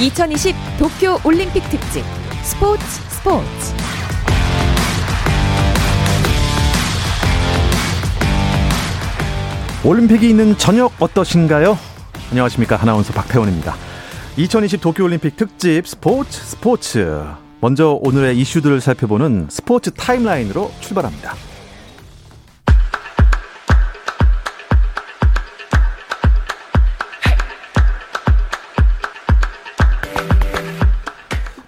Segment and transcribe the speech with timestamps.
[0.00, 2.04] 2020 도쿄 올림픽 특집
[2.44, 3.74] 스포츠 스포츠
[9.84, 11.76] 올림픽이 있는 저녁 어떠신가요?
[12.30, 12.80] 안녕하십니까.
[12.80, 13.74] 아나운서 박태원입니다.
[14.36, 17.24] 2020 도쿄 올림픽 특집 스포츠 스포츠.
[17.60, 21.34] 먼저 오늘의 이슈들을 살펴보는 스포츠 타임라인으로 출발합니다.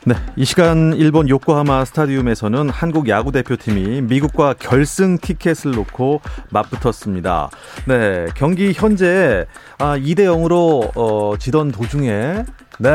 [0.06, 7.50] 네, 이 시간 일본 요코하마 스타디움에서는 한국 야구 대표팀이 미국과 결승 티켓을 놓고 맞붙었습니다.
[7.86, 9.44] 네, 경기 현재
[9.76, 12.44] 아, 2대 0으로 어, 지던 도중에
[12.78, 12.88] 네,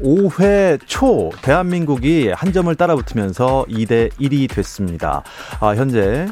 [0.00, 5.24] 5회 초 대한민국이 한 점을 따라붙으면서 2대 1이 됐습니다.
[5.60, 6.26] 아, 현재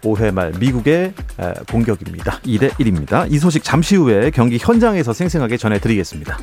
[0.00, 1.12] 5회 말 미국의
[1.70, 2.38] 공격입니다.
[2.40, 3.30] 2대 1입니다.
[3.30, 6.38] 이 소식 잠시 후에 경기 현장에서 생생하게 전해드리겠습니다.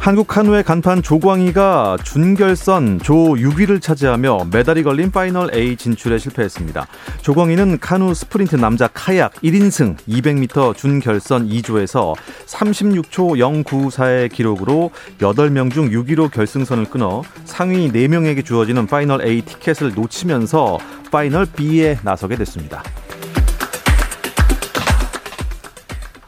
[0.00, 6.86] 한국 카누의 간판 조광희가 준결선 조 6위를 차지하며 메달이 걸린 final A 진출에 실패했습니다.
[7.20, 12.14] 조광희는 카누 스프린트 남자 카약 1인승 200m 준결선 2조에서
[12.46, 20.78] 36초 094의 기록으로 8명 중 6위로 결승선을 끊어 상위 4명에게 주어지는 final A 티켓을 놓치면서
[21.12, 22.82] final B에 나서게 됐습니다.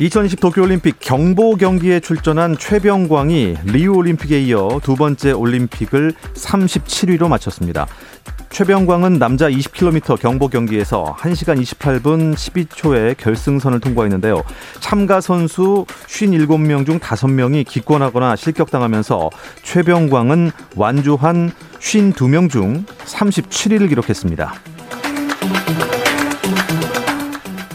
[0.03, 7.87] 2020 도쿄올림픽 경보 경기에 출전한 최병광이 리우 올림픽에 이어 두 번째 올림픽을 37위로 마쳤습니다.
[8.51, 14.43] 최병광은 남자 20km 경보 경기에서 1시간 28분 12초에 결승선을 통과했는데요.
[14.81, 19.31] 참가 선수 57명 중 5명이 기권하거나 실격당하면서
[19.63, 24.53] 최병광은 완주한 52명 중 37위를 기록했습니다.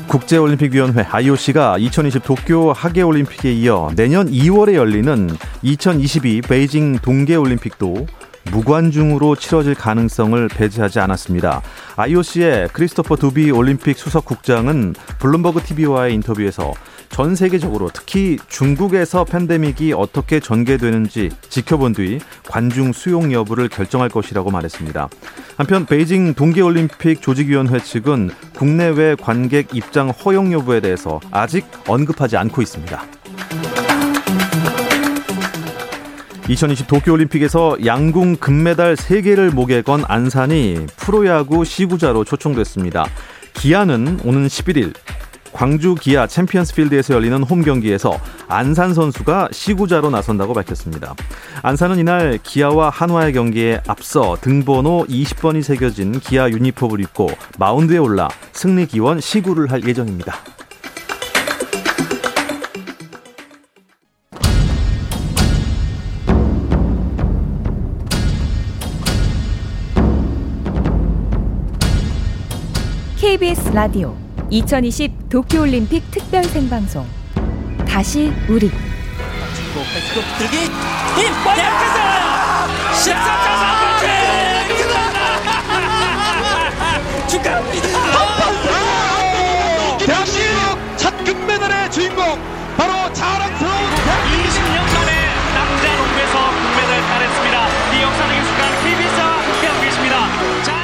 [0.08, 5.30] 국제올림픽위원회 IOC가 2020 도쿄 하계올림픽에 이어 내년 2월에 열리는
[5.61, 8.07] 2022 베이징 동계올림픽도
[8.51, 11.62] 무관중으로 치러질 가능성을 배제하지 않았습니다.
[11.97, 16.74] IOC의 크리스토퍼 두비 올림픽 수석 국장은 블룸버그 TV와의 인터뷰에서
[17.09, 25.09] 전 세계적으로 특히 중국에서 팬데믹이 어떻게 전개되는지 지켜본 뒤 관중 수용 여부를 결정할 것이라고 말했습니다.
[25.57, 33.03] 한편 베이징 동계올림픽 조직위원회 측은 국내외 관객 입장 허용 여부에 대해서 아직 언급하지 않고 있습니다.
[36.50, 43.06] 2020 도쿄올림픽에서 양궁 금메달 3개를 목에 건 안산이 프로야구 시구자로 초청됐습니다.
[43.53, 44.94] 기아는 오는 11일
[45.57, 51.16] 광주 기아 챔피언스 필드에서 열리는 홈 경기에서 안산 선수가 시구자로 나선다고 밝혔습니다.
[51.63, 58.85] 안산은 이날 기아와 한화의 경기에 앞서 등번호 20번이 새겨진 기아 유니폼을 입고 마운드에 올라 승리
[58.85, 60.35] 기원 시구를 할 예정입니다.
[73.78, 77.06] 라디오 2020 도쿄올림픽 특별 생방송.
[77.88, 78.72] 다시 우리.
[80.40, 80.72] 들기 힘
[81.44, 81.97] 대학에서!
[82.94, 84.07] 14차 3번째
[87.28, 87.88] 축하합니다!
[90.00, 92.24] 대한민국 첫 금메달의 주인공
[92.78, 95.12] 바로 자랑스러운 20년 만에
[95.53, 97.56] 남자 농구에서 금메달 따냈습니다.
[97.94, 100.16] 이 역사적인 순간 KBS와 함께하고 계십니다.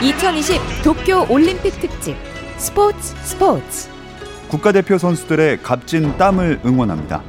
[0.02, 3.90] 2020 도쿄 올림픽 특집 스포츠 스포츠
[4.50, 7.22] 국가대표 선수들의 값진 땀을 응원합니다.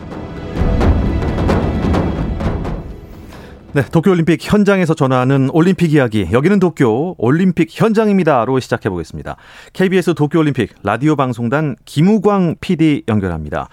[3.73, 6.29] 네, 도쿄올림픽 현장에서 전하는 올림픽 이야기.
[6.31, 9.37] 여기는 도쿄 올림픽 현장입니다로 시작해 보겠습니다.
[9.73, 13.69] KBS 도쿄올림픽 라디오 방송단 김우광 PD 연결합니다.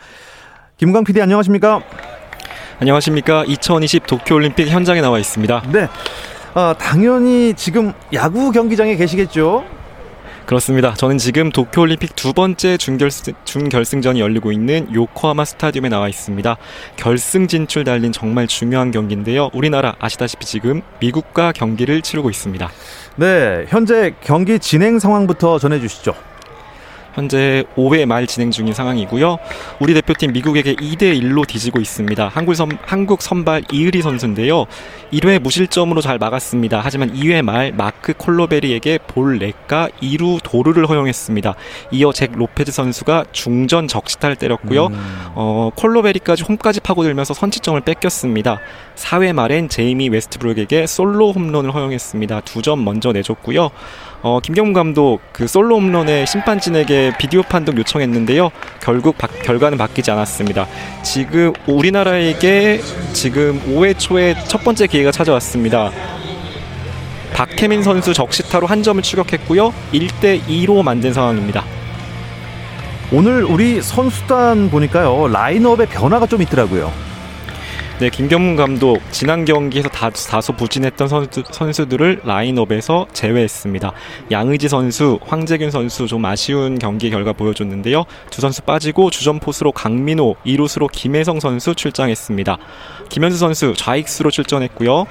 [0.78, 1.82] 김우광 PD 안녕하십니까?
[2.80, 3.44] 안녕하십니까?
[3.46, 5.64] 2020 도쿄올림픽 현장에 나와 있습니다.
[5.72, 5.88] 네.
[6.56, 9.81] 아, 당연히 지금 야구 경기장에 계시겠죠?
[10.46, 10.94] 그렇습니다.
[10.94, 16.58] 저는 지금 도쿄올림픽 두 번째 준결승, 준결승전이 열리고 있는 요코하마 스타디움에 나와 있습니다.
[16.98, 19.50] 결승 진출 달린 정말 중요한 경기인데요.
[19.54, 22.70] 우리나라 아시다시피 지금 미국과 경기를 치르고 있습니다.
[23.16, 26.31] 네, 현재 경기 진행 상황부터 전해주시죠.
[27.14, 29.38] 현재 5회 말 진행 중인 상황이고요.
[29.80, 32.30] 우리 대표팀 미국에게 2대 1로 뒤지고 있습니다.
[32.30, 34.66] 한국, 선, 한국 선발 이의리 선수인데요.
[35.12, 36.80] 1회 무실점으로 잘 막았습니다.
[36.82, 41.56] 하지만 2회 말 마크 콜로베리에게 볼넷과 2루 도루를 허용했습니다.
[41.92, 44.86] 이어 잭 로페즈 선수가 중전 적시타를 때렸고요.
[44.88, 45.26] 음.
[45.36, 48.60] 어, 콜로베리까지 홈까지 파고들면서 선취점을 뺏겼습니다.
[48.96, 52.42] 4회 말엔 제이미 웨스트브룩에게 솔로 홈런을 허용했습니다.
[52.42, 53.72] 두 점 먼저 내줬고요.
[54.22, 58.52] 어, 김경문 감독 그 솔로 홈런에 심판진에게 비디오 판독 요청했는데요.
[58.80, 60.68] 결국 바, 결과는 바뀌지 않았습니다.
[61.04, 62.82] 지금 우리나라에게
[63.14, 65.92] 지금 5회 초에 첫 번째 기회가 찾아왔습니다.
[67.34, 69.74] 박혜민 선수 적시타로 한 점을 추격했고요.
[69.94, 71.64] 1대 2로 만든 상황입니다.
[73.12, 77.11] 오늘 우리 선수단 보니까요 라인업에 변화가 좀 있더라고요.
[78.02, 83.92] 네, 김경문 감독 지난 경기에서 다, 다소 부진했던 선수, 선수들을 라인업에서 제외했습니다.
[84.32, 88.06] 양의지 선수, 황재균 선수 좀 아쉬운 경기 결과 보여줬는데요.
[88.32, 92.58] 두 선수 빠지고 주전 포수로 강민호, 이루수로 김혜성 선수 출장했습니다.
[93.10, 95.06] 김현수 선수 좌익수로 출전했고요.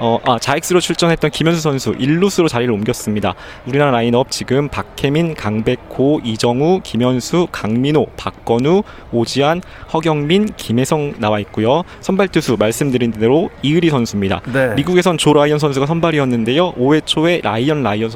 [0.00, 3.34] 어, 아, 자익수로 출전했던 김현수 선수 1루수로 자리를 옮겼습니다.
[3.66, 8.82] 우리나라 라인업 지금 박해민, 강백호, 이정후, 김현수, 강민호, 박건우,
[9.12, 9.60] 오지환,
[9.92, 11.82] 허경민, 김혜성 나와 있고요.
[12.00, 14.40] 선발 투수 말씀드린 대로 이의리 선수입니다.
[14.52, 14.74] 네.
[14.74, 16.72] 미국에선 조 라이언 선수가 선발이었는데요.
[16.72, 18.10] 5회 초에 라이언 라이언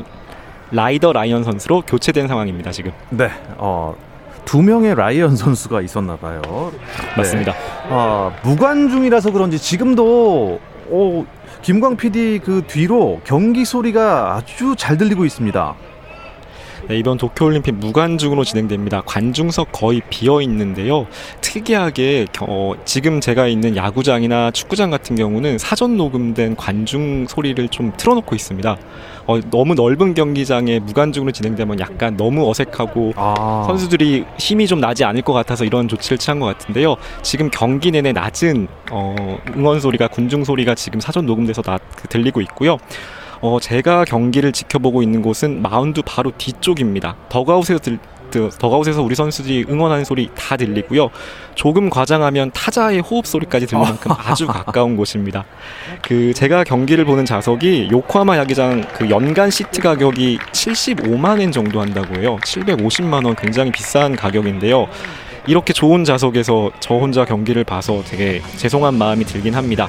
[0.70, 2.72] 라이더 라이언 선수로 교체된 상황입니다.
[2.72, 3.28] 지금 네.
[3.58, 3.94] 어,
[4.46, 6.40] 두 명의 라이언 선수가 있었나 봐요.
[7.16, 7.52] 맞습니다.
[7.90, 11.24] 아, 무관중이라서 그런지 지금도 오,
[11.64, 15.74] 김광 PD 그 뒤로 경기 소리가 아주 잘 들리고 있습니다.
[16.86, 19.00] 네, 이번 도쿄올림픽 무관중으로 진행됩니다.
[19.06, 21.06] 관중석 거의 비어 있는데요.
[21.40, 28.34] 특이하게 어, 지금 제가 있는 야구장이나 축구장 같은 경우는 사전 녹음된 관중 소리를 좀 틀어놓고
[28.34, 28.76] 있습니다.
[29.26, 33.64] 어, 너무 넓은 경기장에 무관중으로 진행되면 약간 너무 어색하고 아.
[33.66, 36.96] 선수들이 힘이 좀 나지 않을 것 같아서 이런 조치를 취한 것 같은데요.
[37.22, 42.42] 지금 경기 내내 낮은 어, 응원 소리가 군중 소리가 지금 사전 녹음돼서 나, 그 들리고
[42.42, 42.76] 있고요.
[43.46, 47.14] 어, 제가 경기를 지켜보고 있는 곳은 마운드 바로 뒤쪽입니다.
[47.28, 47.98] 더그아웃에서 들,
[48.58, 51.10] 더그아웃에서 우리 선수들이 응원하는 소리 다 들리고요.
[51.54, 55.44] 조금 과장하면 타자의 호흡 소리까지 들릴 만큼 아주 가까운 곳입니다.
[56.00, 62.14] 그 제가 경기를 보는 좌석이 요코하마 야기장 그 연간 시트 가격이 75만 엔 정도 한다고
[62.16, 62.38] 해요.
[62.42, 64.88] 750만 원 굉장히 비싼 가격인데요.
[65.46, 69.88] 이렇게 좋은 좌석에서 저 혼자 경기를 봐서 되게 죄송한 마음이 들긴 합니다.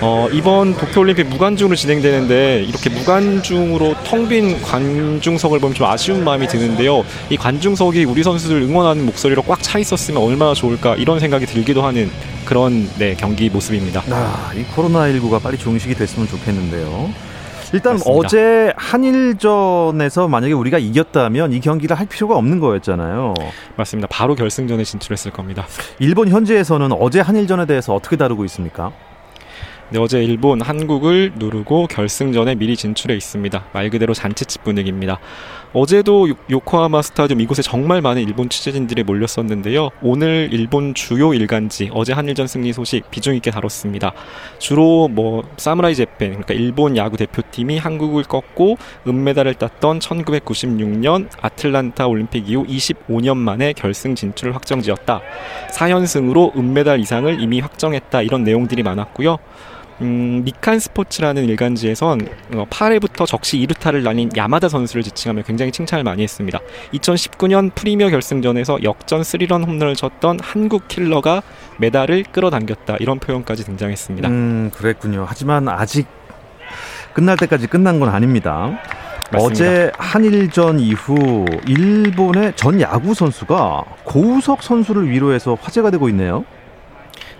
[0.00, 7.04] 어, 이번 도쿄올림픽 무관중으로 진행되는데 이렇게 무관중으로 텅 빈 관중석을 보면 좀 아쉬운 마음이 드는데요.
[7.30, 12.10] 이 관중석이 우리 선수들 응원하는 목소리로 꽉 차 있었으면 얼마나 좋을까 이런 생각이 들기도 하는
[12.44, 14.02] 그런 네, 경기 모습입니다.
[14.10, 17.10] 아, 이 코로나19가 빨리 종식이 됐으면 좋겠는데요.
[17.76, 18.18] 일단 맞습니다.
[18.18, 23.34] 어제 한일전에서 만약에 우리가 이겼다면 이 경기를 할 필요가 없는 거였잖아요.
[23.76, 24.08] 맞습니다.
[24.10, 25.66] 바로 결승전에 진출했을 겁니다.
[25.98, 28.92] 일본 현지에서는 어제 한일전에 대해서 어떻게 다루고 있습니까?
[29.90, 33.66] 네, 어제 일본 한국을 누르고 결승전에 미리 진출해 있습니다.
[33.72, 35.20] 말 그대로 잔치집 분위기입니다.
[35.72, 39.90] 어제도 요- 요코하마 스타디움 이곳에 정말 많은 일본 취재진들이 몰렸었는데요.
[40.00, 44.12] 오늘 일본 주요 일간지 어제 한일전 승리 소식 비중 있게 다뤘습니다.
[44.58, 52.48] 주로 뭐 사무라이 재팬 그러니까 일본 야구 대표팀이 한국을 꺾고 은메달을 땄던 1996년 아틀란타 올림픽
[52.48, 55.20] 이후 25년 만에 결승 진출을 확정지었다.
[55.72, 58.22] 4연승으로 은메달 이상을 이미 확정했다.
[58.22, 59.36] 이런 내용들이 많았고요.
[60.02, 66.22] 음, 니칸 스포츠라는 일간지에선 어, 8회부터 적시 2루타를 날린 야마다 선수를 지칭하며 굉장히 칭찬을 많이
[66.22, 66.58] 했습니다.
[66.92, 71.42] 2019년 프리미어 결승전에서 역전 3런 홈런을 쳤던 한국 킬러가
[71.78, 72.96] 메달을 끌어당겼다.
[73.00, 74.28] 이런 표현까지 등장했습니다.
[74.28, 75.24] 음, 그랬군요.
[75.26, 76.06] 하지만 아직
[77.14, 78.78] 끝날 때까지 끝난 건 아닙니다.
[79.32, 79.38] 맞습니다.
[79.38, 86.44] 어제 한일전 이후 일본의 전 야구 선수가 고우석 선수를 위로해서 화제가 되고 있네요.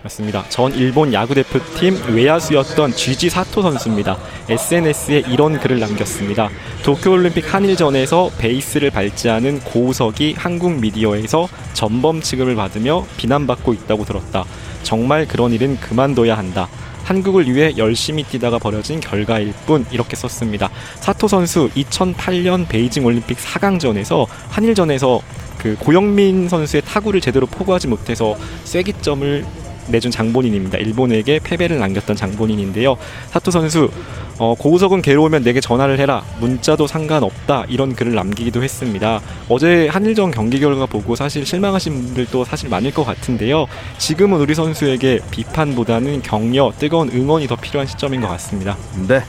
[0.06, 0.44] 맞습니다.
[0.48, 4.16] 전 일본 야구 대표팀 외야수였던 GG 사토 선수입니다.
[4.48, 6.48] SNS에 이런 글을 남겼습니다.
[6.84, 14.44] 도쿄올림픽 한일전에서 베이스를 밟지 않은 고우석이 한국 미디어에서 전범 취급을 받으며 비난받고 있다고 들었다.
[14.82, 16.68] 정말 그런 일은 그만둬야 한다.
[17.04, 20.70] 한국을 위해 열심히 뛰다가 벌어진 결과일 뿐 이렇게 썼습니다.
[21.00, 25.20] 사토 선수 2008년 베이징 올림픽 4강전에서 한일전에서
[25.58, 30.78] 그 고영민 선수의 타구를 제대로 포구하지 못해서 쐐기점을 내준 장본인입니다.
[30.78, 32.96] 일본에게 패배를 남겼던 장본인인데요.
[33.30, 33.90] 사토 선수
[34.38, 36.22] 어, 고우석은 괴로우면 내게 전화를 해라.
[36.40, 37.64] 문자도 상관없다.
[37.68, 39.20] 이런 글을 남기기도 했습니다.
[39.48, 43.66] 어제 한일전 경기 결과 보고 사실 실망하신 분들도 사실 많을 것 같은데요.
[43.98, 48.76] 지금은 우리 선수에게 비판보다는 격려, 뜨거운 응원이 더 필요한 시점인 것 같습니다.
[49.08, 49.22] 네.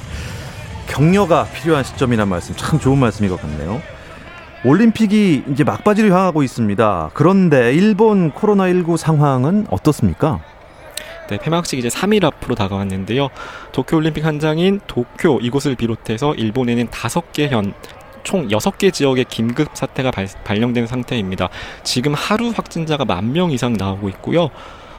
[0.87, 3.81] 격려가 필요한 시점이란 말씀 참 좋은 말씀인 것 같네요.
[4.65, 7.11] 올림픽이 이제 막바지를 향하고 있습니다.
[7.13, 10.41] 그런데 일본 코로나19 상황은 어떻습니까?
[11.29, 13.29] 네, 폐막식 이제 3일 앞으로 다가왔는데요.
[13.71, 17.73] 도쿄올림픽 한장인 도쿄 이곳을 비롯해서 일본에는 5개 현,
[18.23, 21.49] 총 6개 지역의 긴급 사태가 발, 발령된 상태입니다.
[21.83, 24.49] 지금 하루 확진자가 만 명 이상 나오고 있고요.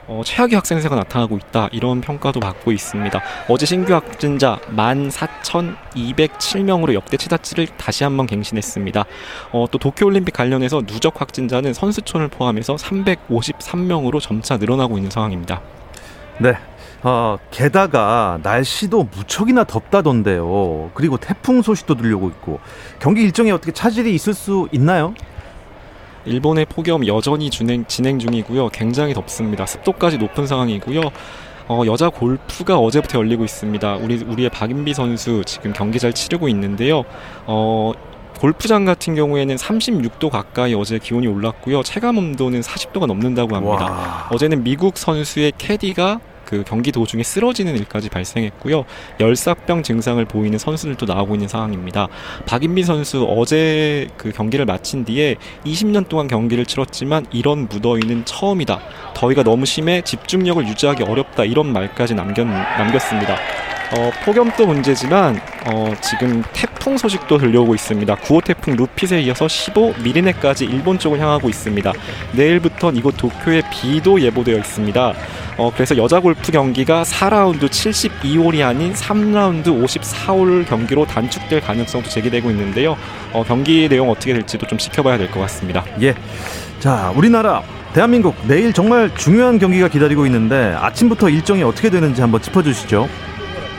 [0.08, 3.22] 어, 최악의 확산세가 나타나고 있다 이런 평가도 받고 있습니다.
[3.48, 9.04] 어제 신규 확진자 14,207명으로 역대 최다치를 다시 한번 갱신했습니다.
[9.52, 15.60] 어, 또 도쿄올림픽 관련해서 누적 확진자는 선수촌을 포함해서 353명으로 점차 늘어나고 있는 상황입니다.
[16.38, 16.54] 네.
[17.02, 20.92] 어, 게다가 날씨도 무척이나 덥다던데요.
[20.94, 22.60] 그리고 태풍 소식도 들려오고 있고
[22.98, 25.12] 경기 일정에 어떻게 차질이 있을 수 있나요?
[26.28, 28.68] 일본의 폭염 여전히 진행, 진행 중이고요.
[28.68, 29.66] 굉장히 덥습니다.
[29.66, 31.00] 습도까지 높은 상황이고요.
[31.68, 33.96] 어, 여자 골프가 어제부터 열리고 있습니다.
[33.96, 37.04] 우리 우리의 박인비 선수 지금 경기 잘 치르고 있는데요.
[37.46, 37.92] 어,
[38.40, 41.82] 골프장 같은 경우에는 36도 가까이 어제 기온이 올랐고요.
[41.82, 43.84] 체감 온도는 40도가 넘는다고 합니다.
[43.84, 44.28] 와.
[44.30, 48.86] 어제는 미국 선수의 캐디가 그 경기 도중에 쓰러지는 일까지 발생했고요.
[49.20, 52.08] 열사병 증상을 보이는 선수들도 나오고 있는 상황입니다.
[52.46, 55.36] 박인비 선수 어제 그 경기를 마친 뒤에
[55.66, 58.80] 20년 동안 경기를 치렀지만 이런 무더위는 처음이다.
[59.12, 61.44] 더위가 너무 심해 집중력을 유지하기 어렵다.
[61.44, 63.36] 이런 말까지 남겼, 남겼습니다.
[63.96, 68.16] 어, 폭염도 문제지만 어, 지금 태풍 소식도 들려오고 있습니다.
[68.16, 71.92] 9호 태풍 루핏에 이어서 15 미리네까지 일본 쪽을 향하고 있습니다.
[72.32, 75.14] 내일부터 이곳 도쿄에 비도 예보되어 있습니다.
[75.56, 82.94] 어, 그래서 여자 골프 경기가 4라운드 72홀이 아닌 3라운드 54홀 경기로 단축될 가능성도 제기되고 있는데요.
[83.32, 85.84] 어, 경기 내용 어떻게 될지도 좀 지켜봐야 될 것 같습니다.
[86.02, 86.14] 예.
[86.78, 87.62] 자, 우리나라
[87.94, 93.08] 대한민국 내일 정말 중요한 경기가 기다리고 있는데 아침부터 일정이 어떻게 되는지 한번 짚어 주시죠.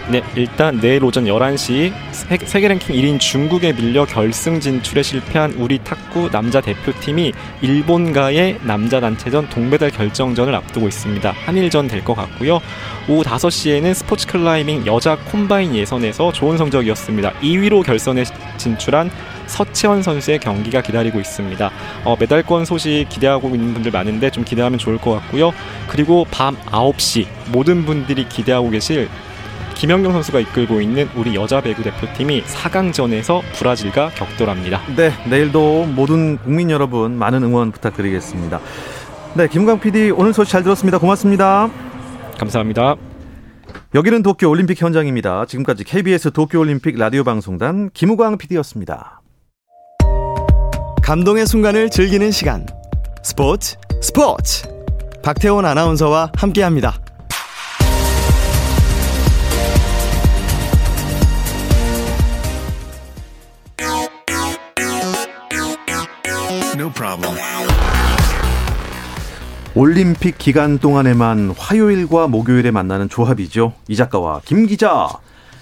[0.10, 5.78] 네, 일단 내일 오전 11시 세, 세계 랭킹 1인 중국에 밀려 결승 진출에 실패한 우리
[5.84, 11.32] 탁구 남자 대표팀이 일본과의 남자 단체전 동메달 결정전을 앞두고 있습니다.
[11.32, 12.60] 한일전 될 것 같고요.
[13.08, 17.34] 오후 5시에는 스포츠 클라이밍 여자 콤바인 예선에서 좋은 성적이었습니다.
[17.34, 18.24] 2위로 결선에
[18.58, 19.12] 진출한
[19.46, 21.70] 서채원 선수의 경기가 기다리고 있습니다.
[22.06, 25.52] 어, 메달권 소식 기대하고 있는 분들 많은데 좀 기대하면 좋을 것 같고요.
[25.88, 29.08] 그리고 밤 9시 모든 분들이 기대하고 계실
[29.80, 34.82] 김연경 선수가 이끌고 있는 우리 여자 배구 대표팀이 4강전에서 브라질과 격돌합니다.
[34.98, 38.60] 네, 내일도 모든 국민 여러분 많은 응원 부탁드리겠습니다.
[39.36, 40.98] 네, 김광 PD 오늘 소식 잘 들었습니다.
[40.98, 41.70] 고맙습니다.
[42.38, 42.98] 감사합니다.
[43.96, 45.46] 여기는 도쿄 올림픽 현장입니다.
[45.46, 49.22] 지금까지 KBS 도쿄 올림픽 라디오 방송단 김우광 PD였습니다.
[51.02, 52.66] 감동의 순간을 즐기는 시간.
[53.24, 54.68] 스포츠 스포츠.
[55.24, 57.00] 박태원 아나운서와 함께합니다.
[69.76, 73.74] 올림픽 기간 동안에만 화요일과 목요일에 만나는 조합이죠.
[73.88, 75.08] 이 작가와 김 기자.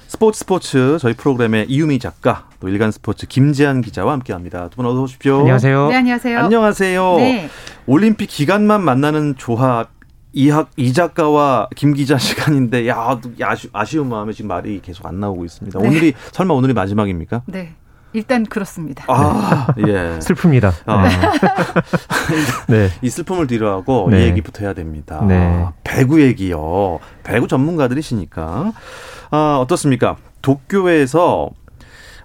[0.08, 4.70] 스포츠 스포츠 저희 프로그램의 이유미 작가 또 일간 스포츠 김재한 기자와 함께합니다.
[4.70, 5.40] 두 분 어서 오십시오.
[5.42, 5.90] 안녕하세요.
[5.90, 6.40] 네, 안녕하세요.
[6.40, 7.16] 안녕하세요.
[7.18, 7.50] 네.
[7.86, 9.90] 올림픽 기간만 만나는 조합
[10.34, 15.46] 이학 이 작가와 김 기자 시간인데 야 아쉬, 아쉬운 마음에 지금 말이 계속 안 나오고
[15.46, 15.78] 있습니다.
[15.80, 15.88] 네.
[15.88, 17.44] 오늘이 설마 오늘이 마지막입니까?
[17.48, 17.76] 네.
[18.14, 19.04] 일단 그렇습니다.
[19.08, 20.20] 아, 예.
[20.20, 20.74] 슬픕니다.
[20.86, 21.08] 아.
[22.68, 22.90] 네.
[23.02, 24.24] 이 슬픔을 뒤로하고 네.
[24.24, 25.24] 이 얘기부터 해야 됩니다.
[25.28, 25.66] 네.
[25.84, 27.00] 배구 얘기요.
[27.24, 28.72] 배구 전문가들이시니까
[29.32, 30.18] 아, 어떻습니까?
[30.42, 31.50] 도쿄에서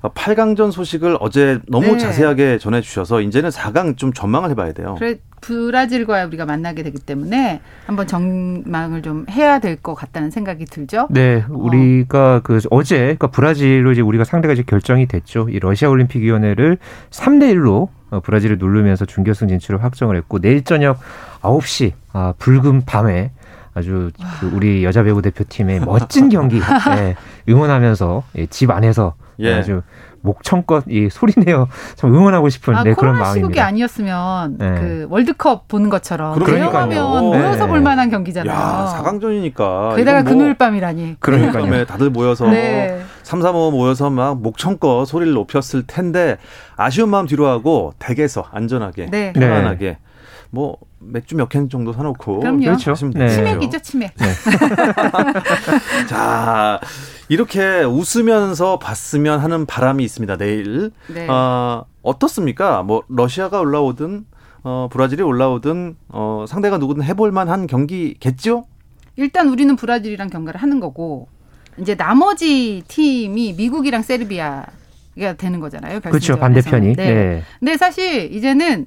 [0.08, 1.98] 8강전 소식을 어제 너무 네.
[1.98, 4.96] 자세하게 전해주셔서 이제는 4강 좀 전망을 해봐야 돼요.
[4.98, 11.08] 그래 브라질과 우리가 만나게 되기 때문에 한번 전망을 좀 해야 될 것 같다는 생각이 들죠.
[11.10, 15.48] 네, 우리가 그 어제 그러니까 브라질로 이제 우리가 상대가 이제 결정이 됐죠.
[15.48, 16.78] 이 러시아 올림픽 위원회를
[17.10, 20.98] 3대 1로 어, 브라질을 누르면서 준결승 진출을 확정을 했고 내일 저녁
[21.40, 23.32] 9시 아, 붉은 밤에
[23.74, 27.16] 아주 그 우리 여자 배구 대표팀의 멋진 경기 예,
[27.48, 29.54] 응원하면서 예, 집 안에서 예.
[29.54, 29.82] 아주
[30.22, 33.66] 목청껏 이 소리내어 참 응원하고 싶은 아, 네, 그런 코로나 시국이 마음입니다.
[33.66, 34.74] 아니었으면 네.
[34.80, 36.38] 그 월드컵 보는 것처럼.
[36.44, 37.70] 조용하면 모여서 네.
[37.70, 38.56] 볼 만한 경기잖아요.
[38.56, 39.96] 야, 4강전이니까.
[39.96, 41.16] 게다가 금요일 밤이라니.
[41.18, 41.84] 그러니까요.
[41.86, 43.00] 다들 모여서 네.
[43.24, 46.36] 3, 3, 5 모여서 막 목청껏 소리를 높였을 텐데
[46.76, 49.32] 아쉬운 마음 뒤로 하고 댁에서 안전하게 네.
[49.32, 49.98] 편안하게
[50.54, 52.60] 뭐 맥주 몇 캔 정도 사놓고 그럼요.
[52.60, 52.94] 그렇죠.
[53.14, 53.26] 네.
[53.28, 54.12] 치맥이죠, 치맥.
[56.08, 56.78] 자,
[57.28, 60.36] 이렇게 웃으면서 봤으면 하는 바람이 있습니다.
[60.36, 60.90] 내일.
[61.12, 61.26] 네.
[61.28, 62.82] 어, 어떻습니까?
[62.82, 64.26] 뭐 러시아가 올라오든
[64.64, 68.64] 어, 브라질이 올라오든 어, 상대가 누구든 해볼 만한 경기겠죠?
[69.16, 71.28] 일단 우리는 브라질이랑 경기를 하는 거고
[71.78, 74.66] 이제 나머지 팀이 미국이랑 세르비아가
[75.38, 76.00] 되는 거잖아요.
[76.00, 76.38] 그렇죠.
[76.38, 76.94] 반대편이.
[76.96, 77.14] 네.
[77.14, 77.42] 네.
[77.58, 78.86] 근데 사실 이제는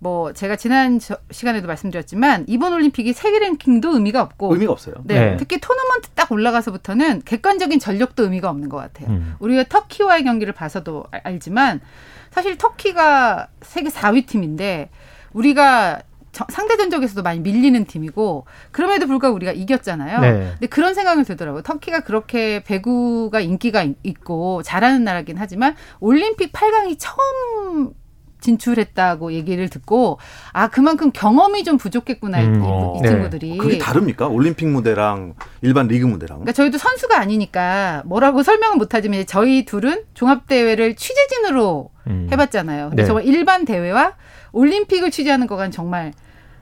[0.00, 4.94] 뭐 제가 지난 저- 시간에도 말씀드렸지만 이번 올림픽이 세계 랭킹도 의미가 없고 의미가 없어요.
[5.04, 5.36] 네, 네.
[5.36, 9.08] 특히 토너먼트 딱 올라가서부터는 객관적인 전력도 의미가 없는 것 같아요.
[9.08, 9.34] 음.
[9.40, 11.80] 우리가 터키와의 경기를 봐서도 알- 알지만
[12.30, 14.90] 사실 터키가 세계 4위 팀인데
[15.32, 16.00] 우리가
[16.30, 20.20] 저- 상대 전적에서도 많이 밀리는 팀이고 그럼에도 불구하고 우리가 이겼잖아요.
[20.20, 20.30] 네.
[20.52, 21.62] 근데 그런 생각이 들더라고요.
[21.62, 27.94] 터키가 그렇게 배구가 인기가 있- 있고 잘하는 나라긴 하지만 올림픽 8강이 처음
[28.40, 30.18] 진출했다고 얘기를 듣고
[30.52, 32.64] 아 그만큼 경험이 좀 부족했구나 이- 음.
[32.64, 33.08] 이, 이 네.
[33.08, 33.56] 친구들이.
[33.58, 34.28] 그게 다릅니까?
[34.28, 36.38] 올림픽 무대랑 일반 리그 무대랑?
[36.38, 42.28] 그러니까 저희도 선수가 아니니까 뭐라고 설명은 못하지만 저희 둘은 종합 대회를 취재진으로 음.
[42.30, 42.88] 해봤잖아요.
[42.90, 43.06] 근데 네.
[43.06, 44.14] 정말 일반 대회와
[44.52, 46.12] 올림픽을 취재하는 거간 정말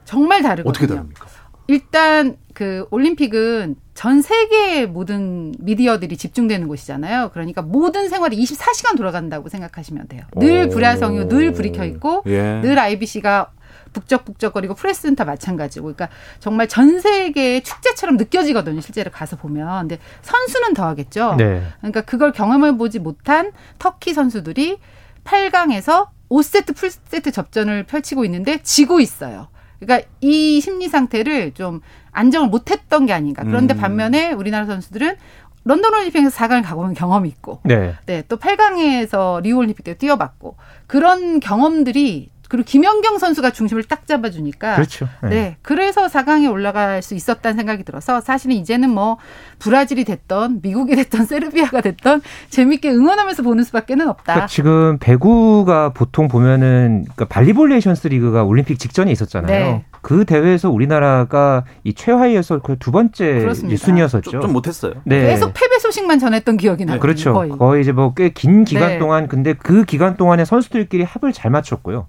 [0.04, 0.70] 정말 다르거든요.
[0.70, 1.26] 어떻게 다릅니까?
[1.68, 7.30] 일단 그 올림픽은 전 세계의 모든 미디어들이 집중되는 곳이잖아요.
[7.32, 10.22] 그러니까 모든 생활이 24시간 돌아간다고 생각하시면 돼요.
[10.36, 10.68] 늘 오.
[10.68, 12.60] 불야성이고 늘 불이 켜 있고 예.
[12.60, 13.50] 늘 IBC가
[13.94, 16.10] 북적북적거리고 프레스는 다 마찬가지고 그러니까
[16.40, 18.82] 정말 전 세계의 축제처럼 느껴지거든요.
[18.82, 19.88] 실제로 가서 보면.
[19.88, 21.36] 근데 선수는 더하겠죠.
[21.38, 21.62] 네.
[21.78, 24.76] 그러니까 그걸 경험해 보지 못한 터키 선수들이
[25.24, 29.48] 8강에서 5세트 풀세트 접전을 펼치고 있는데 지고 있어요.
[29.78, 31.80] 그러니까 이 심리 상태를 좀
[32.12, 33.44] 안정을 못 했던 게 아닌가.
[33.44, 33.76] 그런데 음.
[33.76, 35.16] 반면에 우리나라 선수들은
[35.64, 37.94] 런던 올림픽에서 4강을 가보면 경험이 있고 네.
[38.06, 40.56] 네, 또 8강에서 리우 올림픽 때 뛰어봤고
[40.86, 45.08] 그런 경험들이 그리고 김연경 선수가 중심을 딱 잡아주니까 그렇죠.
[45.22, 45.56] 네.
[45.62, 49.16] 그래서 4강에 올라갈 수 있었다는 생각이 들어서 사실은 이제는 뭐
[49.58, 54.22] 브라질이 됐던 미국이 됐던 세르비아가 됐던 재밌게 응원하면서 보는 수밖에는 없다.
[54.24, 59.46] 그러니까 지금 배구가 보통 보면은 그러니까 발리볼 네이션스 리그가 올림픽 직전에 있었잖아요.
[59.48, 59.84] 네.
[60.02, 63.74] 그 대회에서 우리나라가 이 최하위에서 그 두 번째 그렇습니다.
[63.74, 64.30] 이 순위였었죠.
[64.30, 64.92] 좀, 좀 못했어요.
[65.04, 65.22] 네.
[65.26, 67.00] 계속 패배 소식만 전했던 기억이 나요.
[67.00, 67.32] 그렇죠.
[67.32, 67.50] 거의.
[67.50, 68.98] 거의, 이제 뭐 꽤 긴 기간 네.
[68.98, 72.06] 동안 근데 그 기간 동안에 선수들끼리 합을 잘 맞췄고요.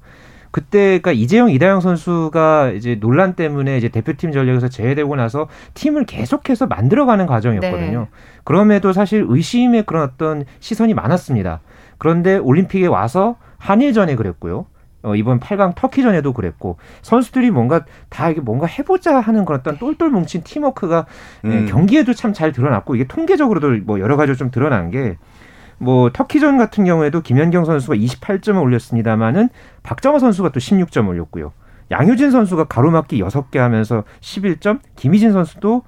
[0.51, 6.68] 그때 그러니까 이재영 이다영 선수가 이제 논란 때문에 이제 대표팀 전력에서 제외되고 나서 팀을 계속해서
[6.68, 8.00] 만들어가는 과정이었거든요.
[8.00, 8.08] 네.
[8.44, 11.62] 그럼에도 사실 의심의 그런 어떤 시선이 많았습니다.
[11.98, 14.68] 그런데 올림픽에 와서 한일전에 그랬고요.
[15.04, 20.10] 어, 이번 8강 터키전에도 그랬고 선수들이 뭔가 다 이게 뭔가 해보자 하는 그런 어떤 똘똘
[20.10, 21.06] 뭉친 팀워크가
[21.46, 21.68] 예, 음.
[21.70, 25.18] 경기에도 참 잘 드러났고 이게 통계적으로도 뭐 여러 가지로 좀 드러난 게
[25.77, 29.50] 뭐 터키전 같은 경우에도 김연경 선수가 28점을 올렸습니다마는
[29.84, 31.53] 박정호 선수가 또 16점 올렸고요.
[31.91, 35.84] 양효진 선수가 가로막기 6개 하면서 11점, 김희진 선수도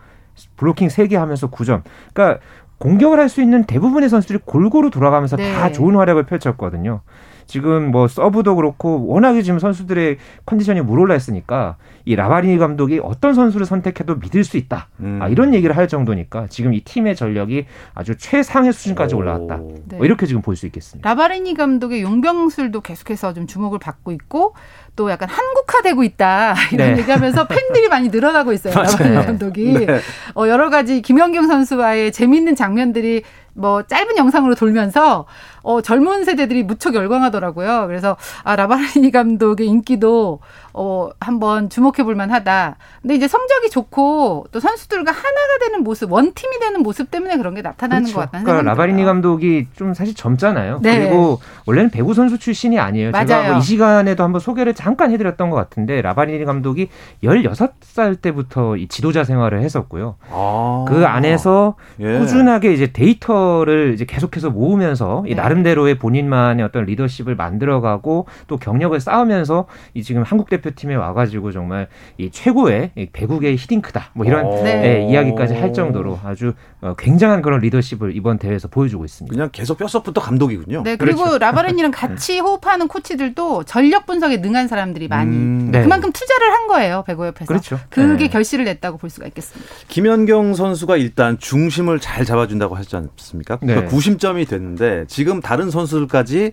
[0.55, 1.81] 블로킹 3개 하면서 9점.
[2.13, 2.39] 그러니까
[2.77, 5.53] 공격을 할 수 있는 대부분의 선수들이 골고루 돌아가면서 네.
[5.53, 7.01] 다 좋은 활약을 펼쳤거든요.
[7.49, 13.65] 지금 뭐 서브도 그렇고 워낙에 지금 선수들의 컨디션이 물올라 있으니까 이 라바리니 감독이 어떤 선수를
[13.65, 14.87] 선택해도 믿을 수 있다.
[14.99, 15.19] 음.
[15.19, 19.55] 아, 이런 얘기를 할 정도니까 지금 이 팀의 전력이 아주 최상의 수준까지 올라왔다.
[19.55, 19.73] 오.
[19.87, 19.97] 네.
[19.97, 21.09] 뭐 이렇게 지금 볼 수 있겠습니다.
[21.09, 24.53] 라바레니 감독의 용병술도 계속해서 좀 주목을 받고 있고
[24.95, 26.99] 또 약간 한국화되고 있다 이런 네.
[27.01, 28.75] 얘기하면서 팬들이 많이 늘어나고 있어요.
[28.75, 29.25] 맞아요.
[29.25, 29.99] 감독이 네.
[30.35, 35.25] 어, 여러 가지 김연경 선수와의 재밌는 장면들이 뭐 짧은 영상으로 돌면서
[35.69, 37.85] 어, 젊은 세대들이 무척 열광하더라고요.
[37.85, 40.39] 그래서 아 라바레니 감독의 인기도
[40.73, 42.77] 어, 한번 주목해 볼 만하다.
[43.01, 47.61] 근데 이제 성적이 좋고 또 선수들과 하나가 되는 모습, 원팀이 되는 모습 때문에 그런 게
[47.61, 49.03] 나타나는 것 같다는 그러니까 생각이 라바리니.
[49.05, 50.79] 감독이 좀 사실 젊잖아요.
[50.81, 50.99] 네.
[50.99, 53.11] 그리고 원래는 배구 선수 출신이 아니에요.
[53.11, 53.51] 제가 맞아요.
[53.51, 56.89] 뭐이 시간에도 한번 소개를 잠깐 해드렸던 것 같은데 라바리니 감독이
[57.23, 60.15] 16살 때부터 이 지도자 생활을 했었고요.
[60.31, 60.85] 아.
[60.87, 62.17] 그 안에서 예.
[62.17, 65.41] 꾸준하게 이제 데이터를 이제 계속해서 모으면서 이 네.
[65.59, 72.29] 나름대로의 본인만의 어떤 리더십을 만들어가고 또 경력을 쌓으면서 이 지금 한국 대표팀에 와가지고 정말 이
[72.31, 74.63] 최고의 이 배구계의 히딩크다 뭐 이런 어.
[74.63, 75.05] 네.
[75.05, 79.33] 예, 이야기까지 할 정도로 아주 어, 굉장한 그런 리더십을 이번 대회에서 보여주고 있습니다.
[79.33, 80.83] 그냥 계속 뼛속부터 감독이군요.
[80.83, 81.37] 네, 그리고 그렇죠.
[81.37, 85.69] 라바렌이랑 같이 호흡하는 코치들도 전력 분석에 능한 사람들이 많이 음.
[85.71, 85.83] 네.
[85.83, 87.45] 그만큼 투자를 한 거예요 배구협에서.
[87.45, 87.79] 그렇죠.
[87.89, 88.29] 그게 네.
[88.29, 89.71] 결실을 냈다고 볼 수가 있겠습니다.
[89.87, 93.57] 김연경 선수가 일단 중심을 잘 잡아준다고 하지 않습니까?
[93.57, 93.95] 그러니까 네.
[93.95, 96.51] 90점이 됐는데 지금 다른 선수들까지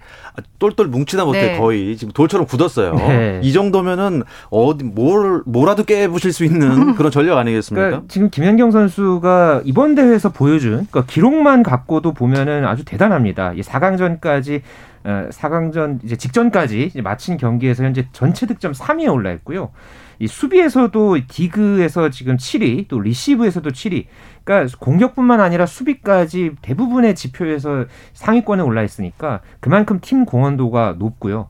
[0.59, 1.59] 똘똘 뭉치다 못해 네.
[1.59, 2.95] 거의 지금 돌처럼 굳었어요.
[2.95, 3.41] 네.
[3.43, 7.87] 이 정도면은 어디 뭘 뭐라도 깨부실 수 있는 그런 전력 아니겠습니까?
[7.87, 13.53] 그러니까 지금 김연경 선수가 이번 대회에서 보여준 그러니까 기록만 갖고도 보면은 아주 대단합니다.
[13.55, 14.63] 이 4강전까지
[15.05, 19.71] 어, 4강전 이제 직전까지 이제 마친 경기에서 현재 전체 득점 3위에 올라 있고요.
[20.19, 24.07] 이 수비에서도 디그에서 지금 7위, 또 리시브에서도 7위.
[24.45, 31.49] 그러니까 공격뿐만 아니라 수비까지 대부분의 지표에서 상위권에 올라 있으니까 그만큼 팀 공헌도가 높고요.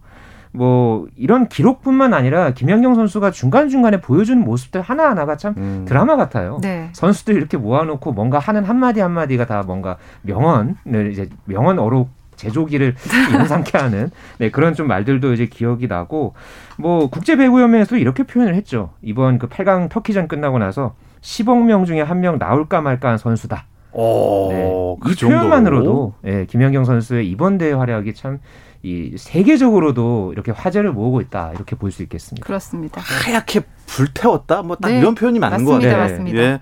[0.52, 5.84] 뭐 이런 기록뿐만 아니라 김연경 선수가 중간 중간에 보여주는 모습들 하나 하나가 참 음.
[5.86, 6.58] 드라마 같아요.
[6.62, 6.88] 네.
[6.92, 12.94] 선수들 이렇게 모아놓고 뭔가 하는 한 마디 한 마디가 다 뭔가 명언을 이제 명언어로 제조기를
[13.32, 16.34] 연상케 하는 네, 그런 좀 말들도 이제 기억이 나고
[16.78, 18.90] 뭐 국제 배구연맹에서도 이렇게 표현을 했죠.
[19.02, 23.66] 이번 그 8강 터키전 끝나고 나서 10억 명 중에 한 명 나올까 말까 한 선수다.
[23.98, 25.40] 어, 그이 정도로?
[25.40, 28.38] 표현만으로도 예, 김연경 선수의 이번 대회 활약이 참
[28.82, 32.46] 이 세계적으로도 이렇게 화제를 모으고 있다 이렇게 볼 수 있겠습니다.
[32.46, 33.00] 그렇습니다.
[33.00, 34.62] 하얗게 불태웠다?
[34.62, 36.10] 뭐딱 네, 이런 표현이 맞는 것 맞습니다, 같아요.
[36.12, 36.38] 맞습니다.
[36.42, 36.60] 예.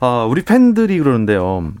[0.00, 1.72] 어, 우리 팬들이 그러는데요.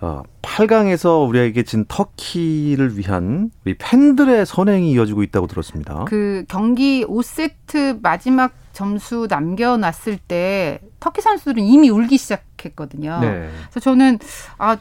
[0.00, 6.04] 어, 8강에서 우리에게 진 터키를 위한 우리 팬들의 선행이 이어지고 있다고 들었습니다.
[6.06, 13.20] 그 경기 5세트 마지막 점수 남겨놨을 때 터키 선수들은 이미 울기 시작했거든요.
[13.20, 13.48] 네.
[13.70, 14.18] 그래서 저는
[14.58, 14.76] 아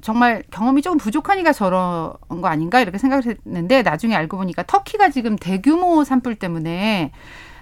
[0.00, 5.36] 정말 경험이 조금 부족하니까 저런 거 아닌가 이렇게 생각을 했는데 나중에 알고 보니까 터키가 지금
[5.36, 7.10] 대규모 산불 때문에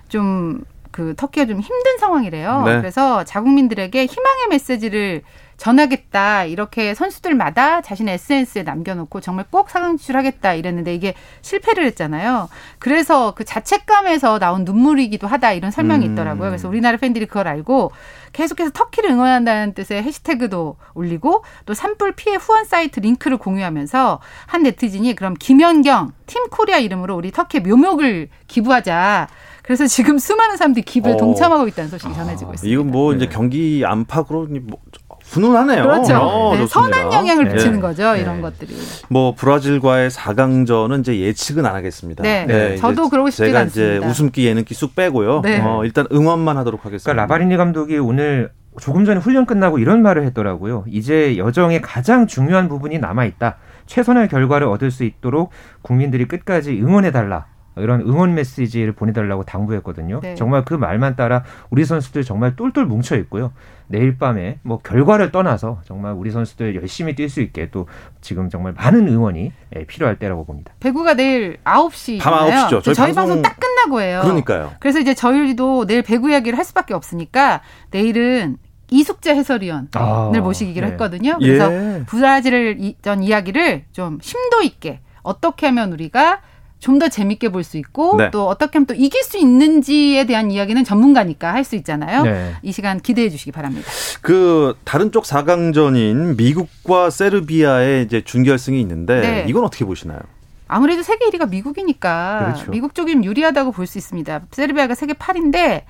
[0.08, 2.62] 좀그 터키가 좀 힘든 상황이래요.
[2.66, 2.76] 네.
[2.76, 5.22] 그래서 자국민들에게 희망의 메시지를
[5.56, 12.48] 전하겠다 이렇게 선수들마다 자신의 SNS에 남겨놓고 정말 꼭 사강 진출하겠다 이랬는데 이게 실패를 했잖아요.
[12.78, 16.12] 그래서 그 자책감에서 나온 눈물이기도 하다 이런 설명이 음.
[16.12, 16.50] 있더라고요.
[16.50, 17.92] 그래서 우리나라 팬들이 그걸 알고
[18.32, 25.14] 계속해서 터키를 응원한다는 뜻의 해시태그도 올리고 또 산불 피해 후원 사이트 링크를 공유하면서 한 네티즌이
[25.14, 29.28] 그럼 김연경 팀 코리아 이름으로 우리 터키에 묘목을 기부하자.
[29.66, 31.16] 그래서 지금 수많은 사람들이 기부에 어.
[31.16, 32.72] 동참하고 있다는 소식이 전해지고 있습니다.
[32.72, 34.78] 이건 뭐 이제 경기 안팎으로 뭐
[35.26, 35.82] 훈훈하네요.
[35.82, 36.16] 그렇죠.
[36.16, 36.66] 어, 네.
[36.66, 37.54] 선한 영향을 네.
[37.54, 38.12] 미치는 거죠.
[38.12, 38.20] 네.
[38.20, 38.74] 이런 것들이.
[39.08, 42.22] 뭐 브라질과의 4강전은 이제 예측은 안 하겠습니다.
[42.22, 42.76] 네.
[42.76, 43.96] 저도 이제 그러고 제가 않습니다.
[43.96, 45.40] 이제 웃음기 예능기 쑥 빼고요.
[45.42, 45.60] 네.
[45.60, 47.12] 어, 일단 응원만 하도록 하겠습니다.
[47.12, 50.84] 그러니까 라바리니 감독이 오늘 조금 전에 훈련 끝나고 이런 말을 했더라고요.
[50.88, 53.56] 이제 여정의 가장 중요한 부분이 남아 있다.
[53.86, 55.50] 최선의 결과를 얻을 수 있도록
[55.82, 57.46] 국민들이 끝까지 응원해 달라.
[57.76, 60.20] 이런 응원 메시지를 보내달라고 당부했거든요.
[60.22, 60.34] 네.
[60.34, 63.52] 정말 그 말만 따라 우리 선수들 정말 똘똘 뭉쳐 있고요.
[63.88, 67.86] 내일 밤에 뭐 결과를 떠나서 정말 우리 선수들 열심히 뛸 수 있게 또
[68.20, 70.72] 지금 정말 많은 응원이 예, 필요할 때라고 봅니다.
[70.80, 72.20] 배구가 내일 9시잖아요.
[72.22, 72.82] 밤 9시죠.
[72.82, 74.20] 저희 저희, 방송- 방송 딱 끝나고 해요.
[74.22, 74.72] 그러니까요.
[74.80, 77.60] 그래서 이제 저희도 내일 배구 이야기를 할 수밖에 없으니까
[77.90, 78.56] 내일은
[78.90, 80.92] 이숙재 해설위원을 아, 모시기로 네.
[80.92, 81.38] 했거든요.
[81.38, 82.02] 그래서 예.
[82.06, 86.40] 브라질 전 이야기를 좀 심도 있게 어떻게 하면 우리가
[86.78, 88.30] 좀 더 재밌게 볼 수 있고 네.
[88.30, 92.22] 또 어떻게 하면 또 이길 수 있는지에 대한 이야기는 전문가니까 할 수 있잖아요.
[92.22, 92.54] 네.
[92.62, 93.90] 이 시간 기대해 주시기 바랍니다.
[94.22, 99.44] 그 다른 쪽 4강전인 미국과 세르비아의 이제 준결승이 있는데 네.
[99.48, 100.20] 이건 어떻게 보시나요?
[100.68, 102.70] 아무래도 세계 1위가 미국이니까 그렇죠.
[102.70, 104.42] 미국 쪽이 좀 유리하다고 볼 수 있습니다.
[104.50, 105.82] 세르비아가 세계 8인데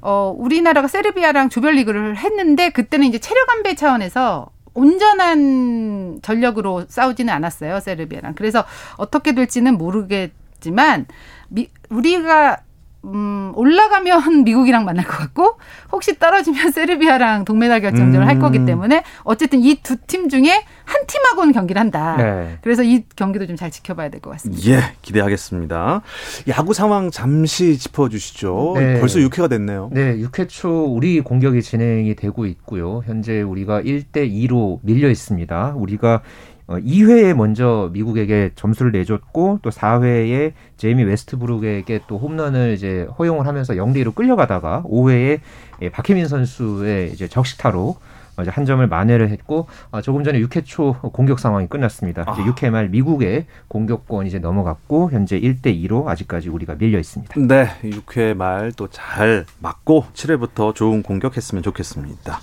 [0.00, 7.80] 어 우리나라가 세르비아랑 조별 리그를 했는데 그때는 이제 체력 안배 차원에서 온전한 전력으로 싸우지는 않았어요
[7.80, 8.34] 세르비아랑.
[8.34, 8.64] 그래서
[8.96, 11.06] 어떻게 될지는 모르겠지만
[11.48, 12.62] 미, 우리가
[13.04, 15.58] 음, 올라가면 미국이랑 만날 것 같고,
[15.92, 18.40] 혹시 떨어지면 세르비아랑 동메달 결정전을 할 음.
[18.40, 22.16] 거기 때문에, 어쨌든 이 두 팀 중에 한 팀하고는 경기를 한다.
[22.16, 22.58] 네.
[22.62, 24.62] 그래서 이 경기도 좀 잘 지켜봐야 될 것 같습니다.
[24.70, 26.02] 예, 기대하겠습니다.
[26.48, 28.74] 야구 상황 잠시 짚어주시죠.
[28.76, 29.00] 네.
[29.00, 29.90] 벌써 6회가 됐네요.
[29.92, 33.02] 네, 6회 초 우리 공격이 진행이 되고 있고요.
[33.06, 35.74] 현재 우리가 1대 2로 밀려 있습니다.
[35.76, 36.22] 우리가
[36.68, 43.72] 어, 2회에 먼저 미국에게 점수를 내줬고 또 4회에 제이미 웨스트브룩에게 또 홈런을 이제 허용을 하면서
[43.74, 45.40] 0대 2로 끌려가다가 5회에
[45.80, 47.96] 예, 박혜민 선수의 이제 적시타로
[48.36, 52.22] 어, 이제 한 점을 만회를 했고 아, 조금 전에 6회 초 공격 상황이 끝났습니다.
[52.22, 52.44] 이제 아.
[52.44, 57.34] 6회 말 미국의 공격권 이제 넘어갔고 현재 1대 2로 아직까지 우리가 밀려 있습니다.
[57.48, 62.40] 네, 6회 말 또 잘 맞고 7회부터 좋은 공격했으면 좋겠습니다.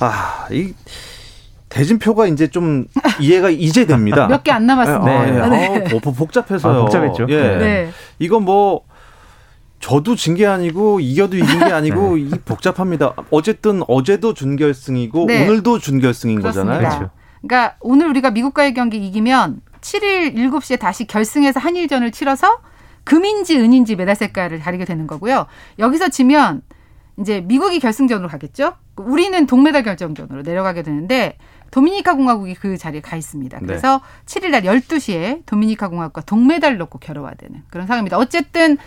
[0.00, 0.74] 아, 이
[1.76, 2.86] 대진표가 이제 좀
[3.20, 4.26] 이해가 이제 됩니다.
[4.28, 5.10] 몇 개 안 남았습니다.
[5.10, 5.30] 아, 예.
[5.32, 5.84] 네.
[5.94, 6.72] 아, 복- 복잡해서요.
[6.78, 7.26] 아, 복잡했죠.
[7.28, 7.36] 예.
[7.40, 7.56] 네.
[7.58, 7.90] 네.
[8.18, 8.82] 이건 뭐
[9.80, 13.14] 저도 진 게 아니고 이겨도 이긴 게 아니고 이 복잡합니다.
[13.30, 15.44] 어쨌든 어제도 준결승이고 네.
[15.44, 16.72] 오늘도 준결승인 그렇습니다.
[16.72, 16.98] 거잖아요.
[16.98, 17.10] 그렇죠.
[17.42, 22.58] 그러니까 오늘 우리가 미국과의 경기 이기면 7일 7시에 다시 결승에서 한일전을 치러서
[23.04, 25.46] 금인지 은인지 메달 색깔을 가리게 되는 거고요.
[25.78, 26.62] 여기서 지면
[27.20, 28.72] 이제 미국이 결승전으로 가겠죠.
[28.96, 31.36] 우리는 동메달 결정전으로 내려가게 되는데
[31.70, 33.58] 도미니카 공화국이 그 자리에 가 있습니다.
[33.58, 33.66] 네.
[33.66, 38.18] 그래서 7일 날 12시에 도미니카 공화국과 동메달을 놓고 겨뤄야 되는 그런 상황입니다.
[38.18, 38.78] 어쨌든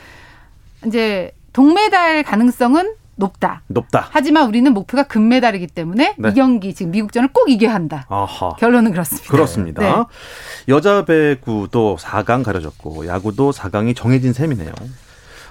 [0.86, 3.64] 이제 동메달 가능성은 높다.
[3.68, 4.08] 높다.
[4.12, 6.30] 하지만 우리는 목표가 금메달이기 때문에 네.
[6.30, 8.06] 이 경기 지금 미국전을 꼭 이겨야 한다.
[8.08, 8.56] 아하.
[8.58, 9.30] 결론은 그렇습니다.
[9.30, 9.82] 그렇습니다.
[9.82, 10.74] 네.
[10.74, 14.72] 여자 배구도 4강 가려졌고 야구도 4강이 정해진 셈이네요.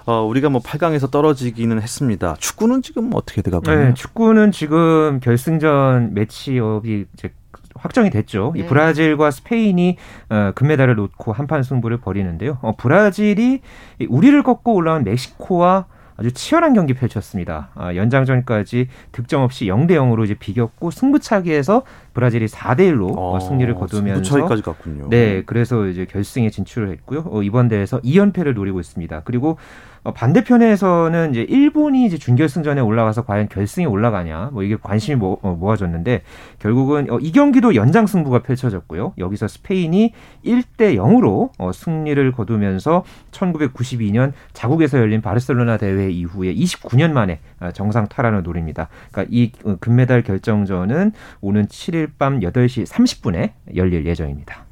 [0.08, 2.34] 어, 우리가 뭐 8강에서 떨어지기는 했습니다.
[2.38, 3.88] 축구는 지금 어떻게 돼가고 있나요?
[3.88, 7.30] 네, 축구는 지금 결승전 매치업이 이제
[7.74, 8.54] 확정이 됐죠.
[8.56, 8.66] 이 네.
[8.66, 9.98] 브라질과 스페인이
[10.30, 12.56] 어, 금메달을 놓고 한판 승부를 벌이는데요.
[12.62, 13.60] 어, 브라질이
[13.98, 15.84] 이 우리를 꺾고 올라온 멕시코와
[16.18, 17.68] 아주 치열한 경기 펼쳤습니다.
[17.76, 24.22] 아, 연장전까지 득점 없이 0대 0으로 이제 비겼고 승부차기에서 브라질이 4대 1로 어, 승리를 거두면서
[24.22, 25.08] 차이까지 갔군요.
[25.10, 27.24] 네, 그래서 이제 결승에 진출을 했고요.
[27.30, 29.22] 어, 이번 대회에서 2연패를 노리고 있습니다.
[29.24, 29.58] 그리고 어,
[30.14, 36.22] 반대편에서는 이제 일본이 이제 준결승전에 올라가서 과연 결승에 올라가냐, 뭐 이게 관심이 모, 어, 모아졌는데
[36.58, 39.14] 결국은 어, 이 경기도 연장 승부가 펼쳐졌고요.
[39.18, 40.12] 여기서 스페인이
[40.44, 48.08] 1대 0으로 어, 승리를 거두면서 1992년 자국에서 열린 바르셀로나 대회 이후에 29년 만에 어, 정상
[48.08, 48.88] 탈환을 노립니다.
[49.10, 54.64] 그러니까 이 어, 금메달 결정전은 오는 7일 밤 8시 30분에 열릴 예정입니다.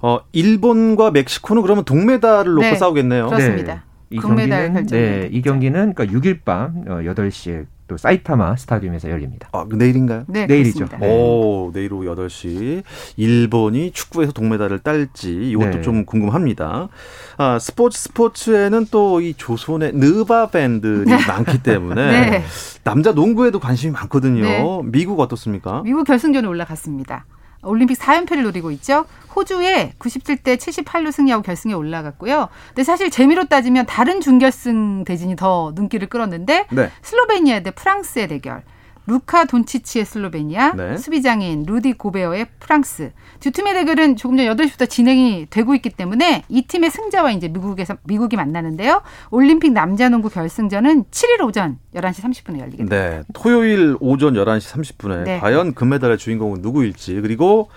[0.00, 3.28] 어, 일본과 멕시코는 그러면 동메달을 놓고 네, 싸우겠네요.
[3.28, 3.84] 그렇습니다.
[4.10, 9.48] 이 경기는 네, 이 경기는 그러니까 6일 밤 어, 8시에 또 사이타마 스타디움에서 열립니다.
[9.52, 10.24] 아, 그 내일인가요?
[10.26, 10.86] 네, 내일이죠.
[10.86, 11.06] 그렇습니다.
[11.06, 12.82] 오, 내일 오후 8시.
[13.18, 15.80] 일본이 축구에서 동메달을 딸지 이것도 네.
[15.82, 16.88] 좀 궁금합니다.
[17.36, 22.44] 아, 스포츠 스포츠에는 또 이 조선의 느바 밴들이 많기 때문에 네.
[22.84, 24.42] 남자 농구에도 관심이 많거든요.
[24.42, 24.80] 네.
[24.86, 25.82] 미국 어떻습니까?
[25.84, 27.26] 미국 결승전에 올라갔습니다.
[27.64, 29.06] 올림픽 4연패를 노리고 있죠.
[29.34, 32.48] 호주에 97대 78로 승리하고 결승에 올라갔고요.
[32.68, 36.90] 근데 사실 재미로 따지면 다른 준결승 대진이 더 눈길을 끌었는데 네.
[37.02, 38.62] 슬로베니아 대 프랑스의 대결.
[39.06, 40.96] 루카 돈치치의 슬로베니아, 네.
[40.96, 43.12] 수비장인 루디 고베어의 프랑스.
[43.40, 47.96] 두 팀의 대결은 조금 전 8시부터 진행이 되고 있기 때문에 이 팀의 승자와 이제 미국에서
[48.04, 49.02] 미국이 만나는데요.
[49.30, 52.96] 올림픽 남자 농구 결승전은 7일 오전 11시 30분에 열리게 됩니다.
[52.96, 53.22] 네.
[53.34, 55.38] 토요일 오전 11시 30분에 네.
[55.38, 57.68] 과연 금메달의 주인공은 누구일지 그리고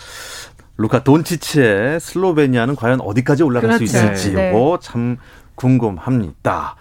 [0.77, 3.97] 루카 돈치치의 슬로베니아는 과연 어디까지 올라갈 수 그렇죠.
[3.97, 4.49] 있을지 네.
[4.49, 5.17] 이거 참
[5.55, 6.75] 궁금합니다.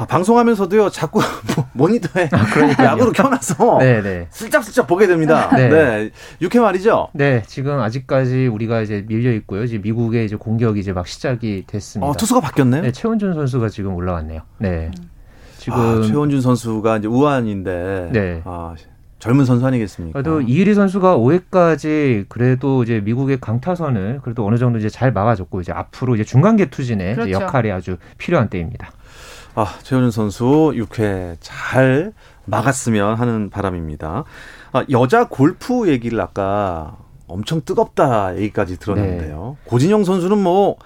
[0.00, 1.20] 아, 방송하면서도요 자꾸
[1.54, 2.30] 뭐 모니터에
[2.78, 4.26] 야구로 켜놔서 네, 네.
[4.30, 5.50] 슬쩍슬쩍 보게 됩니다.
[5.54, 5.68] 네.
[5.68, 6.10] 네.
[6.40, 7.08] 육회 말이죠.
[7.12, 9.62] 네, 지금 아직까지 우리가 이제 밀려 있고요.
[9.62, 12.08] 이제 미국의 이제 공격이 이제 막 시작이 됐습니다.
[12.08, 12.80] 어, 투수가 바뀌었네요.
[12.80, 14.40] 네, 최원준 선수가 지금 올라왔네요.
[14.56, 14.90] 네.
[15.58, 18.40] 지금 아, 최원준 선수가 이제 우한인데 네.
[18.46, 18.74] 아,
[19.18, 20.22] 젊은 선수 아니겠습니까?
[20.22, 25.72] 그래도 이일희 선수가 5회까지 그래도 이제 미국의 강타선을 그래도 어느 정도 이제 잘 막아줬고 이제
[25.72, 27.32] 앞으로 이제 중간계 투진의 그렇죠.
[27.32, 28.92] 역할이 아주 필요한 때입니다.
[29.54, 32.12] 아, 최현준 선수 6회 잘
[32.46, 34.24] 막았으면 하는 바람입니다.
[34.72, 39.56] 아, 여자 골프 얘기를 아까 엄청 뜨겁다 얘기까지 들었는데요.
[39.58, 39.70] 네.
[39.70, 40.76] 고진영 선수는 뭐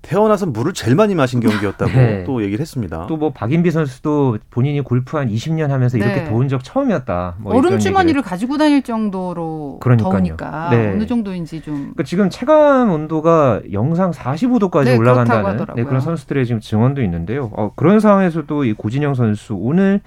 [0.00, 2.24] 태어나서 물을 제일 많이 마신 경기였다고 네.
[2.24, 3.06] 또 얘기를 했습니다.
[3.08, 6.24] 또 뭐 박인비 선수도 본인이 골프 한 20년 하면서 이렇게 네.
[6.24, 7.34] 더운 적 처음이었다.
[7.38, 10.12] 뭐 얼음 주머니를 가지고 다닐 정도로 그러니까요.
[10.12, 10.92] 더우니까 네.
[10.92, 15.66] 어느 정도인지 좀 그러니까 지금 체감 온도가 영상 45도까지 네, 그렇다고 올라간다는.
[15.74, 17.50] 네, 그런 선수들의 지금 증언도 있는데요.
[17.56, 20.00] 어, 그런 상황에서도 이 고진영 선수 오늘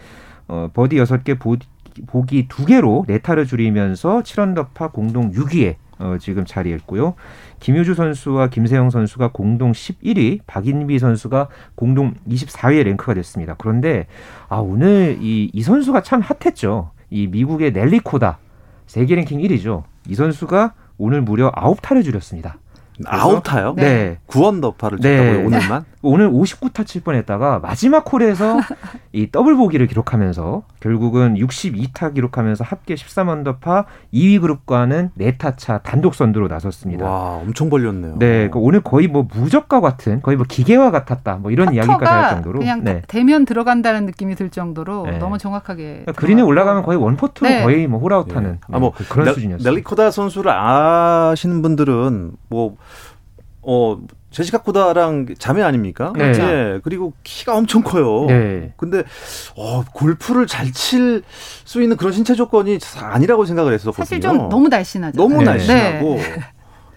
[0.47, 1.58] 어, 버디 6개 보,
[2.08, 7.13] 보기 2개로 네타를 줄이면서 7언더파 공동 6위에 어, 지금 자리했고요.
[7.59, 13.55] 김효주 선수와 김세영 선수가 공동 11위, 박인비 선수가 공동 24위에 랭크가 됐습니다.
[13.57, 14.07] 그런데
[14.49, 16.91] 아 오늘 이, 이 선수가 참 핫했죠.
[17.11, 18.39] 이 미국의 넬리 코다
[18.87, 19.83] 세계 랭킹 1위죠.
[20.07, 22.57] 이 선수가 오늘 무려 9타를 줄였습니다.
[23.08, 23.73] 아홉 타요?
[23.77, 24.17] 네.
[24.25, 25.17] 구 언더파를 네.
[25.17, 25.85] 쳤다고요, 오늘만?
[26.03, 28.59] 오늘 59타 칠 뻔했다가 마지막 홀에서
[29.13, 36.47] 이 더블 보기를 기록하면서 결국은 62타 기록하면서 합계 13언더파 2위 그룹과는 4타 차 단독 선두로
[36.47, 37.05] 나섰습니다.
[37.05, 38.15] 와, 엄청 벌렸네요.
[38.17, 42.29] 네, 그러니까 오늘 거의 뭐 무적과 같은 거의 뭐 기계와 같았다 뭐 이런 이야기까지 할
[42.31, 43.03] 정도로 그냥 네.
[43.07, 45.17] 대면 들어간다는 느낌이 들 정도로 네.
[45.19, 46.41] 너무 정확하게 그러니까 그린에.
[46.41, 47.63] 올라가면 거의 원포트로 네.
[47.63, 49.69] 거의 뭐 홀아웃하는 아, 뭐 네, 그런 넬- 수준이었어요.
[49.69, 52.75] 넬리코다 선수를 아시는 분들은 뭐
[53.63, 53.99] 어,
[54.32, 56.13] 제시카 코다랑 자매 아닙니까?
[56.17, 56.32] 네.
[56.32, 58.25] 예, 그리고 키가 엄청 커요.
[58.27, 58.73] 네.
[58.77, 59.04] 근데
[59.56, 61.23] 어, 골프를 잘 칠
[61.65, 64.04] 수 있는 그런 신체 조건이 아니라고 생각을 했었거든요.
[64.04, 65.15] 사실 좀 너무 날씬하죠.
[65.21, 65.43] 너무 네.
[65.45, 66.17] 날씬하고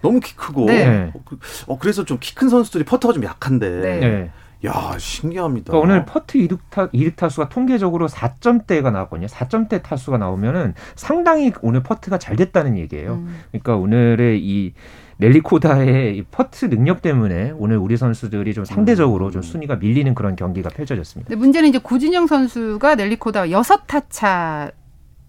[0.01, 1.11] 너무 키 크고 네.
[1.15, 3.99] 어, 그- 어, 그래서 좀 키 큰 선수들이 퍼터가 좀 약한데 네.
[4.01, 4.31] 네.
[4.65, 5.73] 야 신기합니다.
[5.73, 9.27] 그러니까 오늘 퍼트 이득, 타, 이득 타수가 통계적으로 4점대가 나왔거든요.
[9.27, 13.15] 4점대 타수가 나오면은 상당히 오늘 퍼트가 잘 됐다는 얘기예요.
[13.15, 13.41] 음.
[13.51, 14.73] 그러니까 오늘의 이
[15.19, 20.37] 넬리 코다의 이 퍼트 능력 때문에 오늘 우리 선수들이 좀 상대적으로 좀 순위가 밀리는 그런
[20.37, 21.29] 경기가 펼쳐졌습니다.
[21.29, 24.71] 근데 문제는 이제 고진영 선수가 넬리코다 여섯 타차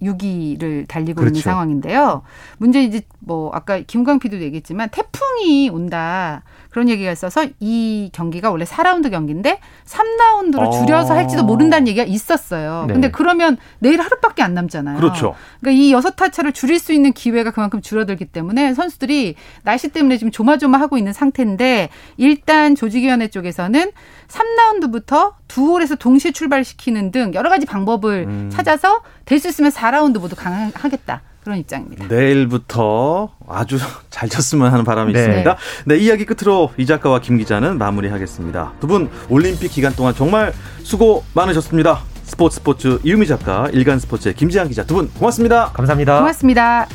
[0.01, 1.41] 6위를 달리고 있는 그렇죠.
[1.41, 2.21] 상황인데요.
[2.57, 6.43] 문제 이제 뭐 아까 김광 PD도 얘기했지만 태풍이 온다
[6.75, 10.71] 그런 얘기가 있어서 이 경기가 원래 4라운드 경기인데 3라운드로 어.
[10.71, 12.83] 줄여서 할지도 모른다는 얘기가 있었어요.
[12.87, 12.93] 네.
[12.95, 14.97] 근데 그러면 내일 하루밖에 안 남잖아요.
[14.97, 15.35] 그렇죠.
[15.61, 20.31] 그러니까 이 여섯 타차를 줄일 수 있는 기회가 그만큼 줄어들기 때문에 선수들이 날씨 때문에 지금
[20.31, 23.91] 조마조마하고 있는 상태인데 일단 조직위원회 쪽에서는
[24.27, 28.49] 3라운드부터 두 홀에서 동시에 출발시키는 등 여러 가지 방법을 음.
[28.51, 31.21] 찾아서 될 수 있으면 4라운드 모두 강행하겠다.
[31.45, 32.07] 그런 입장입니다.
[32.07, 33.77] 내일부터 아주
[34.09, 35.19] 잘 쳤으면 하는 바람이 네.
[35.19, 35.55] 있습니다.
[35.85, 38.73] 네, 이야기 끝으로 이 작가와 김 기자는 마무리하겠습니다.
[38.81, 40.53] 두 분 올림픽 기간 동안 정말
[40.83, 42.01] 수고 많으셨습니다.
[42.23, 45.71] 스포츠 스포츠 이유미 작가, 일간 스포츠의 김지한 기자 두 분 고맙습니다.
[45.73, 46.17] 감사합니다.
[46.19, 46.87] 고맙습니다.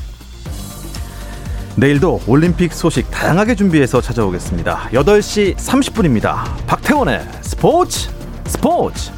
[1.77, 4.89] 내일도 올림픽 소식 다양하게 준비해서 찾아오겠습니다.
[4.93, 6.43] 8시 30분입니다.
[6.67, 8.11] 박태원의 스포츠
[8.47, 9.13] 스포츠